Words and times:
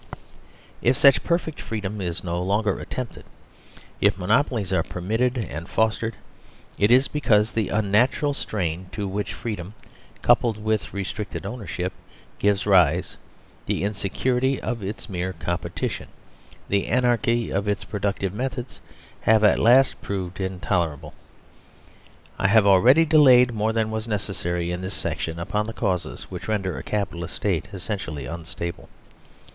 If 0.81 0.97
such 0.97 1.23
perfect 1.23 1.61
free 1.61 1.79
dom 1.79 2.01
is 2.01 2.23
no 2.23 2.41
longer 2.41 2.79
attempted, 2.79 3.23
if 4.01 4.17
monopolies 4.17 4.73
are 4.73 4.81
per 4.81 4.99
mitted 4.99 5.37
and 5.37 5.69
fostered, 5.69 6.15
it 6.79 6.89
is 6.89 7.07
because 7.07 7.51
the 7.51 7.69
unnatural 7.69 8.33
strain 8.33 8.87
to 8.93 9.07
which 9.07 9.35
freedom, 9.35 9.75
coupled 10.23 10.57
with 10.57 10.91
restricted 10.91 11.45
ownership, 11.45 11.93
gives 12.39 12.65
rise, 12.65 13.19
the 13.67 13.83
insecurity 13.83 14.59
of 14.59 14.81
its 14.81 15.07
mere 15.07 15.33
competition, 15.33 16.07
the 16.67 16.87
anarchy 16.87 17.51
of 17.51 17.67
its 17.67 17.83
productive 17.83 18.33
methods 18.33 18.81
have 19.21 19.43
at 19.43 19.59
last 19.59 20.01
prov 20.01 20.31
ed 20.37 20.41
intolerable. 20.41 21.13
92 22.39 22.39
STATE 22.39 22.39
GROWS 22.39 22.39
UNSTABLE 22.39 22.43
I 22.43 22.47
have 22.53 22.65
already 22.65 23.05
delayed 23.05 23.53
more 23.53 23.71
than 23.71 23.91
was 23.91 24.07
necessary 24.07 24.71
in 24.71 24.81
this 24.81 24.95
section 24.95 25.37
upon 25.37 25.67
the 25.67 25.73
causes 25.73 26.23
which 26.31 26.47
render 26.47 26.75
a 26.75 26.81
Capi 26.81 27.17
talist 27.19 27.35
State 27.35 27.67
essentially 27.71 28.25
unstable. 28.25 28.89